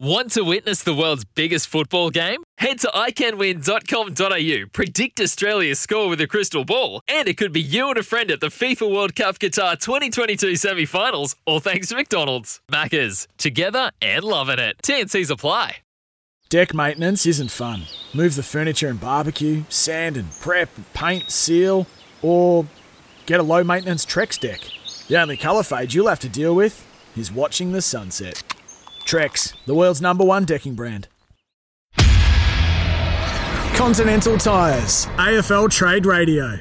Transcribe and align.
Want 0.00 0.30
to 0.34 0.42
witness 0.44 0.84
the 0.84 0.94
world's 0.94 1.24
biggest 1.24 1.66
football 1.66 2.10
game? 2.10 2.44
Head 2.58 2.78
to 2.80 2.86
iCanWin.com.au, 2.86 4.68
predict 4.72 5.20
Australia's 5.20 5.80
score 5.80 6.08
with 6.08 6.20
a 6.20 6.28
crystal 6.28 6.64
ball, 6.64 7.00
and 7.08 7.26
it 7.26 7.36
could 7.36 7.52
be 7.52 7.60
you 7.60 7.88
and 7.88 7.98
a 7.98 8.04
friend 8.04 8.30
at 8.30 8.38
the 8.38 8.46
FIFA 8.46 8.94
World 8.94 9.16
Cup 9.16 9.40
Qatar 9.40 9.76
2022 9.76 10.54
semi 10.54 10.84
finals, 10.84 11.34
all 11.46 11.58
thanks 11.58 11.88
to 11.88 11.96
McDonald's. 11.96 12.60
Maccas, 12.70 13.26
together 13.38 13.90
and 14.00 14.22
loving 14.22 14.60
it. 14.60 14.76
TNC's 14.84 15.30
apply. 15.30 15.78
Deck 16.48 16.72
maintenance 16.72 17.26
isn't 17.26 17.50
fun. 17.50 17.82
Move 18.14 18.36
the 18.36 18.44
furniture 18.44 18.86
and 18.86 19.00
barbecue, 19.00 19.64
sand 19.68 20.16
and 20.16 20.30
prep, 20.38 20.68
paint, 20.94 21.28
seal, 21.28 21.88
or 22.22 22.68
get 23.26 23.40
a 23.40 23.42
low 23.42 23.64
maintenance 23.64 24.06
Trex 24.06 24.38
deck. 24.38 24.60
The 25.08 25.20
only 25.20 25.36
colour 25.36 25.64
fade 25.64 25.92
you'll 25.92 26.06
have 26.06 26.20
to 26.20 26.28
deal 26.28 26.54
with 26.54 26.86
is 27.16 27.32
watching 27.32 27.72
the 27.72 27.82
sunset. 27.82 28.44
Trex, 29.08 29.54
the 29.64 29.74
world's 29.74 30.02
number 30.02 30.22
one 30.22 30.44
decking 30.44 30.74
brand. 30.74 31.08
Continental 33.74 34.36
Tires, 34.36 35.06
AFL 35.16 35.70
Trade 35.70 36.04
Radio. 36.04 36.58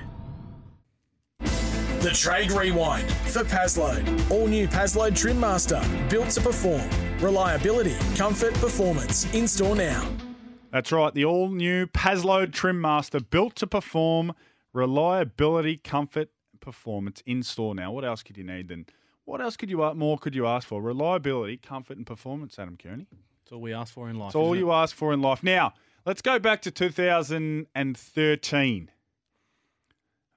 The 1.42 2.12
Trade 2.14 2.52
Rewind 2.52 3.12
for 3.12 3.44
Paslode. 3.44 4.32
All 4.32 4.48
new 4.48 4.66
Paslode 4.66 5.14
Trim 5.14 5.38
Master, 5.38 5.82
built 6.10 6.30
to 6.30 6.42
perform. 6.42 6.90
Reliability, 7.20 7.98
comfort, 8.16 8.54
performance. 8.54 9.26
In 9.34 9.46
store 9.46 9.76
now. 9.76 10.10
That's 10.72 10.94
right, 10.94 11.14
the 11.14 11.26
all 11.26 11.50
new 11.50 11.86
Paslode 11.88 12.54
Trim 12.54 12.80
Master, 12.80 13.20
built 13.20 13.58
to 13.58 13.68
perform. 13.68 14.34
Reliability, 14.72 15.82
comfort, 15.84 16.30
performance. 16.62 17.22
In 17.26 17.44
store 17.44 17.76
now. 17.76 17.92
What 17.92 18.06
else 18.06 18.24
could 18.24 18.38
you 18.38 18.46
need 18.46 18.70
then? 18.70 18.86
What 19.28 19.42
else 19.42 19.58
could 19.58 19.70
you 19.70 19.94
more 19.94 20.18
could 20.18 20.34
you 20.36 20.48
ask 20.48 20.66
for? 20.66 20.82
Reliability, 20.82 21.58
comfort, 21.58 21.98
and 21.98 22.08
performance. 22.08 22.58
Adam 22.58 22.78
Kearney. 22.78 23.08
That's 23.12 23.52
all 23.52 23.60
we 23.60 23.74
ask 23.74 23.94
for 23.94 24.10
in 24.10 24.18
life. 24.18 24.30
That's 24.30 24.38
all 24.38 24.56
you 24.56 24.72
it? 24.72 24.76
ask 24.76 24.96
for 24.96 25.12
in 25.12 25.22
life. 25.22 25.44
Now, 25.44 25.74
let's 26.06 26.22
go 26.22 26.40
back 26.40 26.62
to 26.62 26.72
2013. 26.72 28.92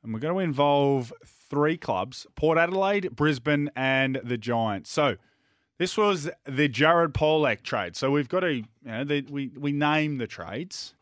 And 0.02 0.12
we're 0.12 0.18
going 0.18 0.34
to 0.34 0.40
involve 0.40 1.12
three 1.24 1.76
clubs 1.76 2.26
Port 2.34 2.58
Adelaide, 2.58 3.14
Brisbane, 3.14 3.70
and 3.76 4.20
the 4.24 4.36
Giants. 4.36 4.90
So, 4.90 5.14
this 5.78 5.96
was 5.96 6.28
the 6.44 6.66
Jared 6.66 7.14
Polec 7.14 7.62
trade. 7.62 7.94
So, 7.94 8.10
we've 8.10 8.28
got 8.28 8.40
to, 8.40 8.54
you 8.54 8.64
know, 8.84 9.04
the, 9.04 9.24
we, 9.30 9.52
we 9.56 9.70
name 9.70 10.18
the 10.18 10.26
trades. 10.26 10.96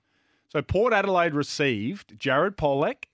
So, 0.50 0.60
Port 0.60 0.92
Adelaide 0.92 1.32
received 1.32 2.20
Jared 2.20 2.58
Polec, 2.58 3.04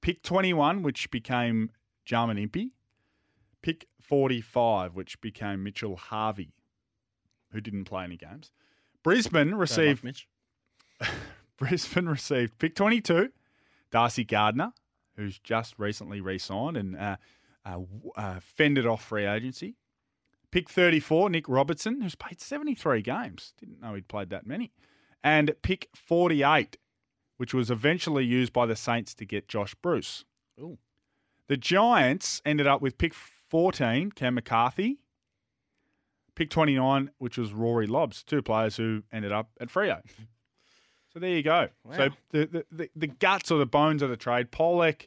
pick 0.00 0.22
21, 0.22 0.84
which 0.84 1.10
became 1.10 1.72
Jarman 2.04 2.38
Impey, 2.38 2.70
pick 3.66 3.88
45, 4.00 4.94
which 4.94 5.20
became 5.20 5.64
Mitchell 5.64 5.96
Harvey, 5.96 6.52
who 7.50 7.60
didn't 7.60 7.82
play 7.82 8.04
any 8.04 8.16
games. 8.16 8.52
Brisbane 9.02 9.56
received 9.56 10.04
Mitch. 10.04 10.28
Brisbane 11.56 12.06
received 12.06 12.58
pick 12.60 12.76
22, 12.76 13.30
Darcy 13.90 14.22
Gardner, 14.22 14.72
who's 15.16 15.40
just 15.40 15.74
recently 15.80 16.20
re 16.20 16.38
signed 16.38 16.76
and 16.76 16.96
uh, 16.96 17.16
uh, 17.64 17.78
uh, 18.14 18.38
fended 18.40 18.86
off 18.86 19.04
free 19.04 19.26
agency. 19.26 19.74
Pick 20.52 20.70
34, 20.70 21.30
Nick 21.30 21.48
Robertson, 21.48 22.02
who's 22.02 22.14
played 22.14 22.40
73 22.40 23.02
games. 23.02 23.52
Didn't 23.58 23.80
know 23.80 23.94
he'd 23.94 24.06
played 24.06 24.30
that 24.30 24.46
many. 24.46 24.70
And 25.24 25.56
pick 25.62 25.88
48, 25.92 26.76
which 27.36 27.52
was 27.52 27.68
eventually 27.72 28.24
used 28.24 28.52
by 28.52 28.64
the 28.66 28.76
Saints 28.76 29.12
to 29.14 29.24
get 29.24 29.48
Josh 29.48 29.74
Bruce. 29.74 30.24
Ooh. 30.60 30.78
The 31.48 31.56
Giants 31.56 32.40
ended 32.44 32.68
up 32.68 32.80
with 32.80 32.96
pick 32.96 33.12
14, 33.48 34.12
Cam 34.12 34.34
McCarthy. 34.34 34.98
Pick 36.34 36.50
29, 36.50 37.10
which 37.18 37.38
was 37.38 37.52
Rory 37.52 37.86
Lobbs, 37.86 38.22
two 38.22 38.42
players 38.42 38.76
who 38.76 39.02
ended 39.12 39.32
up 39.32 39.50
at 39.60 39.68
Freo. 39.68 40.02
So 41.12 41.20
there 41.20 41.30
you 41.30 41.42
go. 41.42 41.68
So 41.96 42.10
the, 42.30 42.44
the, 42.44 42.66
the, 42.70 42.90
the 42.94 43.06
guts 43.06 43.50
or 43.50 43.58
the 43.58 43.64
bones 43.64 44.02
of 44.02 44.10
the 44.10 44.18
trade, 44.18 44.52
Polec 44.52 45.06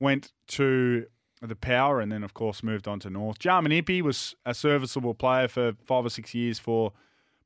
went 0.00 0.32
to 0.48 1.06
the 1.40 1.54
Power 1.54 2.00
and 2.00 2.10
then, 2.10 2.24
of 2.24 2.34
course, 2.34 2.64
moved 2.64 2.88
on 2.88 2.98
to 3.00 3.10
North. 3.10 3.38
Jarman 3.38 3.70
Impey 3.70 4.02
was 4.02 4.34
a 4.44 4.52
serviceable 4.52 5.14
player 5.14 5.46
for 5.46 5.74
five 5.84 6.04
or 6.04 6.10
six 6.10 6.34
years 6.34 6.58
for 6.58 6.92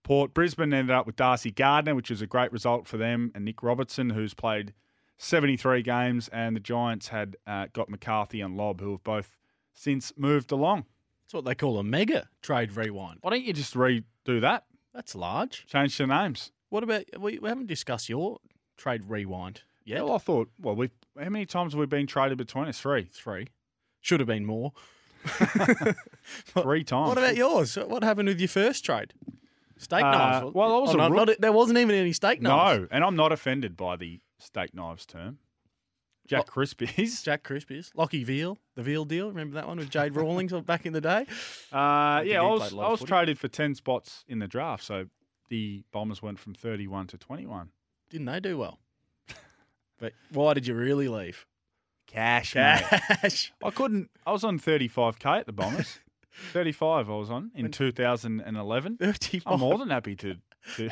Port. 0.02 0.32
Brisbane 0.32 0.72
ended 0.72 0.94
up 0.94 1.06
with 1.06 1.16
Darcy 1.16 1.50
Gardner, 1.50 1.94
which 1.94 2.08
was 2.08 2.22
a 2.22 2.26
great 2.26 2.50
result 2.50 2.86
for 2.86 2.96
them, 2.96 3.30
and 3.34 3.44
Nick 3.44 3.62
Robertson, 3.62 4.08
who's 4.08 4.32
played 4.32 4.72
73 5.18 5.82
games, 5.82 6.28
and 6.28 6.56
the 6.56 6.60
Giants 6.60 7.08
had 7.08 7.36
uh, 7.46 7.66
got 7.74 7.90
McCarthy 7.90 8.40
and 8.40 8.56
Lobb, 8.56 8.80
who 8.80 8.92
have 8.92 9.04
both 9.04 9.38
since 9.74 10.12
moved 10.16 10.52
along. 10.52 10.84
That's 11.24 11.34
what 11.34 11.44
they 11.44 11.54
call 11.54 11.78
a 11.78 11.84
mega 11.84 12.28
trade 12.42 12.76
rewind. 12.76 13.18
Why 13.22 13.30
don't 13.30 13.42
you 13.44 13.52
just 13.52 13.74
redo 13.74 14.40
that? 14.40 14.64
That's 14.94 15.14
large. 15.14 15.66
Change 15.66 15.96
the 15.96 16.06
names. 16.06 16.52
What 16.68 16.82
about 16.82 17.04
we, 17.18 17.38
we 17.38 17.48
haven't 17.48 17.66
discussed 17.66 18.08
your 18.08 18.38
trade 18.76 19.04
rewind 19.06 19.62
yet? 19.84 20.04
Well, 20.04 20.14
I 20.14 20.18
thought, 20.18 20.50
well, 20.60 20.74
we 20.76 20.90
how 21.22 21.28
many 21.30 21.46
times 21.46 21.72
have 21.72 21.80
we 21.80 21.86
been 21.86 22.06
traded 22.06 22.38
between 22.38 22.66
us? 22.66 22.80
Three. 22.80 23.04
Three. 23.12 23.48
Should 24.00 24.20
have 24.20 24.26
been 24.26 24.44
more. 24.46 24.72
Three 25.24 26.84
times. 26.84 27.08
What 27.08 27.18
about 27.18 27.36
yours? 27.36 27.76
What 27.76 28.02
happened 28.02 28.28
with 28.28 28.40
your 28.40 28.48
first 28.48 28.84
trade? 28.84 29.12
Steak 29.78 30.02
Uh, 30.04 30.10
knives. 30.10 30.54
well, 30.54 30.76
I 30.76 30.78
was 30.78 30.90
Oh, 30.90 30.94
a 30.94 30.96
no, 30.96 31.08
rook- 31.10 31.28
not- 31.28 31.40
there 31.40 31.52
wasn't 31.52 31.78
even 31.78 31.94
any 31.94 32.12
steak 32.12 32.40
knives. 32.40 32.80
No, 32.82 32.88
and 32.90 33.04
I'm 33.04 33.16
not 33.16 33.32
offended 33.32 33.76
by 33.76 33.96
the 33.96 34.20
steak 34.38 34.74
knives 34.74 35.06
term. 35.06 35.38
Jack 36.26 36.46
Crispies. 36.46 37.22
Jack 37.22 37.42
Crispies, 37.42 37.90
Lockie 37.94 38.24
Veal, 38.24 38.58
the 38.74 38.82
Veal 38.82 39.04
deal. 39.04 39.28
Remember 39.28 39.54
that 39.54 39.66
one 39.66 39.78
with 39.78 39.90
Jade 39.90 40.14
Rawlings 40.16 40.52
back 40.62 40.86
in 40.86 40.92
the 40.92 41.00
day? 41.00 41.26
Uh, 41.72 42.22
yeah, 42.26 42.42
I 42.42 42.50
was 42.50 42.72
I 42.74 42.88
was 42.88 43.02
traded 43.02 43.38
for 43.38 43.48
ten 43.48 43.74
spots 43.74 44.24
in 44.28 44.38
the 44.40 44.46
draft, 44.46 44.84
so 44.84 45.06
the 45.48 45.82
Bombers 45.90 46.20
went 46.22 46.38
from 46.38 46.54
31 46.54 47.06
to 47.08 47.18
21. 47.18 47.70
Didn't 48.10 48.26
they 48.26 48.40
do 48.40 48.58
well? 48.58 48.78
But 49.98 50.12
why 50.30 50.52
did 50.54 50.66
you 50.66 50.74
really 50.74 51.08
leave? 51.08 51.46
Cash, 52.06 52.54
Cash. 52.54 53.52
I 53.64 53.70
couldn't. 53.70 54.10
I 54.26 54.32
was 54.32 54.44
on 54.44 54.58
35k 54.58 55.40
at 55.40 55.46
the 55.46 55.52
Bombers. 55.52 55.98
35 56.53 57.10
I 57.10 57.12
was 57.15 57.31
on 57.31 57.50
in 57.54 57.70
2011. 57.70 58.97
35. 58.98 59.53
I'm 59.53 59.60
more 59.60 59.78
than 59.78 59.91
happy 59.91 60.16
to 60.16 60.37
to, 60.76 60.91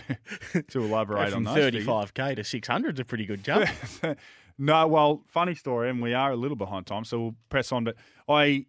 to 0.69 0.83
elaborate 0.83 1.33
on 1.33 1.45
those. 1.45 1.57
35k 1.57 2.37
to 2.37 2.45
600 2.45 2.95
is 2.95 3.01
a 3.01 3.05
pretty 3.05 3.25
good 3.25 3.45
jump. 3.45 3.69
no, 4.59 4.87
well, 4.87 5.23
funny 5.29 5.55
story, 5.55 5.91
and 5.91 6.03
we 6.03 6.15
are 6.15 6.33
a 6.33 6.37
little 6.37 6.57
behind 6.57 6.87
time, 6.87 7.05
so 7.05 7.21
we'll 7.21 7.37
press 7.49 7.73
on. 7.73 7.85
But 7.85 7.97
I, 8.29 8.67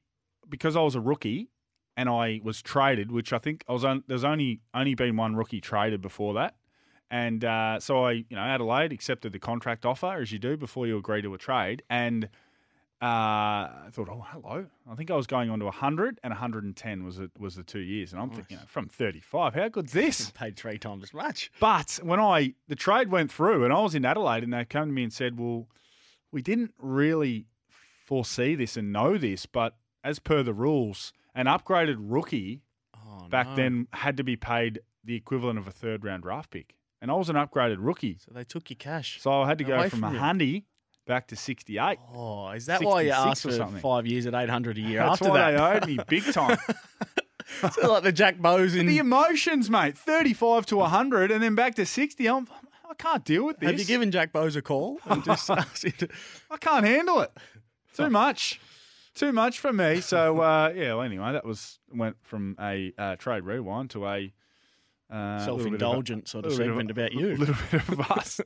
because 0.48 0.76
I 0.76 0.82
was 0.82 0.96
a 0.96 1.02
rookie 1.02 1.50
and 1.98 2.08
I 2.08 2.40
was 2.44 2.62
traded, 2.62 3.12
which 3.12 3.34
I 3.34 3.40
think 3.40 3.64
I 3.68 3.74
was 3.74 3.84
on, 3.84 4.04
there's 4.08 4.24
only 4.24 4.62
only 4.74 4.96
been 4.96 5.18
one 5.18 5.36
rookie 5.36 5.62
traded 5.62 6.02
before 6.02 6.34
that, 6.36 6.56
and 7.10 7.44
uh, 7.44 7.80
so 7.80 8.06
I, 8.06 8.12
you 8.12 8.36
know, 8.36 8.42
Adelaide 8.42 8.94
accepted 8.94 9.34
the 9.34 9.40
contract 9.40 9.86
offer 9.86 10.22
as 10.22 10.32
you 10.32 10.40
do 10.40 10.56
before 10.56 10.88
you 10.88 10.98
agree 10.98 11.22
to 11.22 11.34
a 11.34 11.38
trade, 11.38 11.84
and 11.90 12.30
Uh, 13.02 13.06
I 13.06 13.88
thought, 13.92 14.10
oh, 14.10 14.24
hello. 14.30 14.68
I 14.90 14.96
think 14.96 15.10
I 15.10 15.16
was 15.16 15.26
going 15.26 15.50
on 15.50 15.58
to 15.60 15.66
100 15.66 16.20
and 16.24 16.32
110 16.32 17.04
was 17.04 17.18
it 17.20 17.32
was 17.40 17.56
the 17.56 17.64
two 17.64 17.80
years, 17.80 18.14
and 18.14 18.22
I'm 18.22 18.30
thinking, 18.30 18.58
you 18.58 18.58
know, 18.58 18.68
from 18.68 18.88
35, 18.88 19.56
how 19.56 19.70
good's 19.70 19.92
this? 19.92 20.30
Paid 20.32 20.56
three 20.56 20.78
times 20.78 21.02
as 21.04 21.14
much. 21.14 21.52
But 21.60 22.00
when 22.04 22.20
I 22.20 22.54
the 22.68 22.76
trade 22.76 23.10
went 23.10 23.32
through 23.32 23.64
and 23.64 23.74
I 23.74 23.82
was 23.82 23.96
in 23.96 24.06
Adelaide 24.06 24.44
and 24.44 24.54
they 24.54 24.66
came 24.66 24.86
to 24.86 24.92
me 24.92 25.04
and 25.04 25.12
said, 25.12 25.40
"Well, 25.40 25.68
we 26.32 26.42
didn't 26.44 26.74
really 26.78 27.48
foresee 28.06 28.54
this 28.56 28.78
and 28.78 28.92
know 28.94 29.18
this, 29.18 29.46
but 29.48 29.78
as 30.04 30.20
per 30.20 30.44
the 30.44 30.54
rules, 30.54 31.12
an 31.34 31.46
upgraded 31.48 31.96
rookie 31.98 32.62
Oh, 32.96 33.28
back 33.30 33.48
no. 33.48 33.56
then 33.56 33.88
had 33.94 34.16
to 34.18 34.24
be 34.24 34.36
paid 34.36 34.80
the 35.04 35.16
equivalent 35.16 35.58
of 35.58 35.68
a 35.68 35.72
third 35.72 36.04
round 36.06 36.22
draft 36.24 36.52
pick, 36.52 36.76
and 37.02 37.10
I 37.10 37.16
was 37.16 37.30
an 37.30 37.36
upgraded 37.36 37.78
rookie, 37.80 38.18
So 38.20 38.32
they 38.32 38.44
took 38.44 38.70
your 38.70 38.78
cash. 38.78 39.20
so 39.22 39.42
I 39.42 39.48
had 39.48 39.58
to 39.58 39.64
go 39.64 39.90
from 39.90 40.02
from 40.02 40.04
a 40.04 40.14
you. 40.14 40.20
Back 41.08 41.28
to 41.28 41.36
68. 41.36 41.98
Oh, 42.14 42.50
is 42.52 42.66
that 42.68 42.82
why 42.84 43.02
you 43.02 43.12
asked 43.12 43.44
for 43.44 43.52
something. 43.52 43.80
five 43.82 44.06
years 44.08 44.26
at 44.26 44.34
800 44.34 44.78
a 44.78 44.82
year 44.82 45.00
That's 45.00 45.14
after 45.22 45.30
why 45.30 45.52
that? 45.52 45.58
they 45.58 45.78
owed 45.80 45.88
me 45.88 46.00
big 46.08 46.24
time. 46.34 46.58
so 47.74 47.92
like 47.92 48.04
the 48.04 48.12
Jack 48.12 48.38
Bowes 48.40 48.76
in. 48.76 48.86
the 48.86 48.98
emotions, 49.00 49.70
mate. 49.70 49.98
35 49.98 50.66
to 50.68 50.78
100 50.78 51.32
and 51.32 51.42
then 51.44 51.56
back 51.56 51.76
to 51.76 51.86
60. 51.86 52.28
I'm, 52.30 52.48
I 52.90 52.94
can't 52.96 53.24
deal 53.26 53.46
with 53.46 53.60
this. 53.60 53.70
Have 53.72 53.80
you 53.80 53.86
given 53.86 54.12
Jack 54.12 54.32
Bowes 54.32 54.56
a 54.56 54.62
call? 54.62 55.00
And 55.06 55.24
just 55.24 55.50
asked 55.50 55.84
him 55.86 55.94
to- 56.00 56.10
I 56.50 56.58
can't 56.58 56.86
handle 56.86 57.22
it. 57.22 57.32
Too 57.96 58.10
much. 58.10 58.60
Too 59.14 59.34
much 59.34 59.60
for 59.60 59.74
me. 59.74 60.00
So 60.02 60.40
uh, 60.40 60.72
yeah. 60.76 60.94
Well, 60.94 61.02
anyway, 61.04 61.34
that 61.34 61.46
was 61.46 61.80
went 61.94 62.16
from 62.24 62.56
a 62.60 62.94
uh, 62.98 63.16
trade 63.18 63.44
rewind 63.44 63.90
to 63.92 64.06
a 64.08 64.32
Uh, 65.12 65.16
a 65.16 65.36
of- 65.36 65.42
Self-indulgent 65.44 66.30
sort 66.30 66.46
of 66.46 66.54
segment 66.54 66.90
about 66.90 67.12
you. 67.12 67.34
A 67.34 67.36
little 67.36 67.56
bit 67.70 67.90
of 67.90 68.00
us. 68.12 68.40